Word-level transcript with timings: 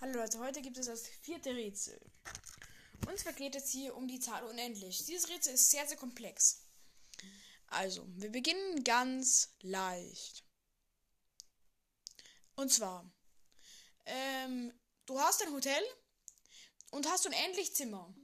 Hallo 0.00 0.20
Leute, 0.20 0.38
heute 0.38 0.62
gibt 0.62 0.78
es 0.78 0.86
das 0.86 1.08
vierte 1.08 1.50
Rätsel. 1.50 2.00
Und 3.08 3.18
zwar 3.18 3.32
geht 3.32 3.56
es 3.56 3.72
hier 3.72 3.96
um 3.96 4.06
die 4.06 4.20
Zahl 4.20 4.44
unendlich. 4.44 5.04
Dieses 5.04 5.28
Rätsel 5.28 5.54
ist 5.54 5.72
sehr, 5.72 5.88
sehr 5.88 5.96
komplex. 5.96 6.62
Also, 7.66 8.06
wir 8.10 8.30
beginnen 8.30 8.84
ganz 8.84 9.56
leicht. 9.60 10.44
Und 12.54 12.72
zwar, 12.72 13.12
ähm, 14.06 14.72
du 15.06 15.18
hast 15.18 15.42
ein 15.42 15.52
Hotel 15.52 15.82
und 16.92 17.08
hast 17.08 17.26
unendlich 17.26 17.74
Zimmer. 17.74 18.14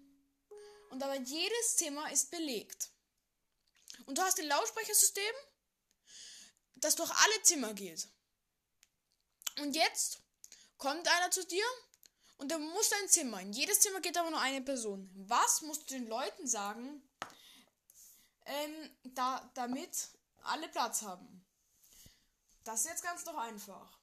Und 0.91 1.03
aber 1.03 1.17
jedes 1.17 1.77
Zimmer 1.77 2.09
ist 2.13 2.31
belegt. 2.31 2.91
Und 4.07 4.17
du 4.17 4.23
hast 4.23 4.39
ein 4.39 4.47
Lautsprechersystem, 4.47 5.35
das 6.77 6.95
durch 6.95 7.11
alle 7.11 7.43
Zimmer 7.43 7.75
geht. 7.75 8.09
Und 9.59 9.75
jetzt 9.75 10.24
kommt 10.85 11.09
einer 11.09 11.31
zu 11.31 11.47
dir 11.47 11.65
und 12.37 12.51
der 12.51 12.59
muss 12.59 12.91
dein 12.91 13.09
Zimmer. 13.09 13.41
In 13.41 13.55
jedes 13.55 13.81
Zimmer 13.81 14.03
geht 14.03 14.19
aber 14.19 14.31
nur 14.31 14.41
eine 14.41 14.61
Person. 14.61 15.11
Was 15.15 15.63
musst 15.63 15.91
du 15.91 15.95
den 15.95 16.07
Leuten 16.07 16.47
sagen, 16.47 17.03
ähm, 18.45 18.91
da, 19.03 19.51
damit 19.55 20.11
alle 20.43 20.69
Platz 20.69 21.01
haben? 21.01 21.43
Das 22.65 22.81
ist 22.81 22.91
jetzt 22.91 23.03
ganz 23.03 23.25
doch 23.25 23.39
einfach. 23.39 23.99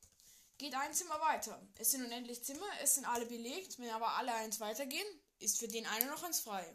Geht 0.58 0.74
ein 0.74 0.92
Zimmer 0.92 1.20
weiter. 1.22 1.62
Es 1.76 1.92
sind 1.92 2.04
unendlich 2.04 2.44
Zimmer, 2.44 2.66
es 2.82 2.96
sind 2.96 3.06
alle 3.06 3.28
belegt. 3.28 3.78
Wenn 3.78 3.92
aber 3.92 4.16
alle 4.18 4.34
eins 4.34 4.60
weitergehen, 4.60 5.08
ist 5.38 5.60
für 5.60 5.68
den 5.68 5.86
einen 5.86 6.08
noch 6.08 6.24
eins 6.24 6.40
frei. 6.40 6.66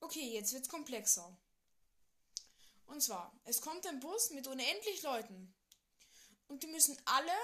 Okay, 0.00 0.32
jetzt 0.32 0.54
wird's 0.54 0.70
komplexer. 0.70 1.38
Und 2.86 3.02
zwar, 3.02 3.38
es 3.44 3.60
kommt 3.60 3.86
ein 3.86 4.00
Bus 4.00 4.30
mit 4.30 4.46
unendlich 4.46 5.02
Leuten. 5.02 5.54
Und 6.48 6.62
die 6.62 6.66
müssen 6.68 6.98
alle 7.04 7.36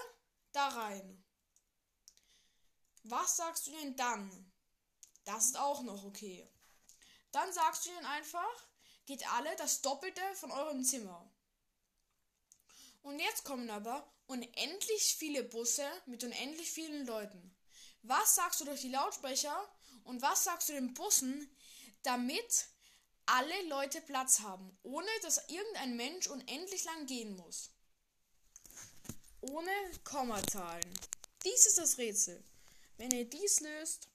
da 0.57 0.69
rein. 0.69 1.25
Was 3.05 3.37
sagst 3.37 3.67
du 3.67 3.73
denn 3.73 3.95
dann? 3.95 4.53
Das 5.25 5.47
ist 5.47 5.59
auch 5.59 5.83
noch 5.83 6.05
okay. 6.05 6.49
Dann 7.31 7.53
sagst 7.53 7.85
du 7.85 7.91
ihnen 7.91 8.07
einfach, 8.07 8.67
geht 9.05 9.31
alle 9.33 9.55
das 9.57 9.83
Doppelte 9.83 10.23
von 10.35 10.51
eurem 10.51 10.83
Zimmer. 10.83 11.31
Und 13.03 13.21
jetzt 13.21 13.45
kommen 13.45 13.71
aber 13.71 14.11
unendlich 14.27 15.15
viele 15.17 15.45
Busse 15.45 15.87
mit 16.07 16.25
unendlich 16.25 16.71
vielen 16.71 17.07
Leuten. 17.07 17.55
Was 18.03 18.35
sagst 18.35 18.61
du 18.61 18.65
durch 18.65 18.81
die 18.81 18.89
Lautsprecher 18.89 19.57
und 20.05 20.23
was 20.23 20.45
sagst 20.45 20.69
du 20.69 20.73
den 20.73 20.95
Bussen, 20.95 21.55
damit 22.03 22.67
alle 23.27 23.69
Leute 23.69 24.01
Platz 24.01 24.41
haben, 24.41 24.77
ohne 24.83 25.09
dass 25.23 25.49
irgendein 25.49 25.97
Mensch 25.97 26.29
unendlich 26.29 26.85
lang 26.85 27.07
gehen 27.07 27.37
muss? 27.37 27.76
Ohne 29.51 29.71
Kommazahlen. 30.05 30.85
Dies 31.45 31.67
ist 31.67 31.79
das 31.79 31.99
Rätsel. 31.99 32.43
Wenn 32.97 33.11
ihr 33.11 33.29
dies 33.29 33.61
löst, 33.61 34.09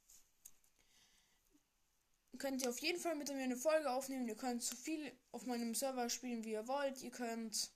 könnt 2.42 2.62
ihr 2.64 2.70
auf 2.70 2.80
jeden 2.80 3.00
Fall 3.00 3.16
mit 3.16 3.30
mir 3.30 3.44
eine 3.44 3.56
Folge 3.56 3.90
aufnehmen. 3.90 4.28
Ihr 4.28 4.36
könnt 4.36 4.64
so 4.64 4.76
viel 4.76 5.12
auf 5.32 5.46
meinem 5.46 5.76
Server 5.76 6.10
spielen, 6.10 6.44
wie 6.44 6.54
ihr 6.54 6.68
wollt. 6.68 7.02
Ihr 7.02 7.12
könnt. 7.12 7.72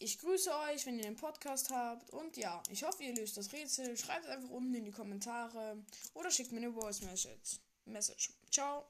Ich 0.00 0.18
grüße 0.18 0.50
euch, 0.70 0.86
wenn 0.86 0.96
ihr 0.96 1.04
den 1.04 1.16
Podcast 1.16 1.70
habt. 1.70 2.10
Und 2.10 2.36
ja, 2.36 2.62
ich 2.70 2.82
hoffe, 2.82 3.04
ihr 3.04 3.14
löst 3.14 3.36
das 3.36 3.52
Rätsel. 3.52 3.96
Schreibt 3.96 4.24
es 4.24 4.30
einfach 4.30 4.50
unten 4.50 4.74
in 4.74 4.84
die 4.84 4.90
Kommentare 4.90 5.76
oder 6.14 6.30
schickt 6.30 6.52
mir 6.52 6.58
eine 6.58 6.72
Voice 6.72 7.00
Message. 7.02 7.60
Message. 7.84 8.32
Ciao. 8.50 8.84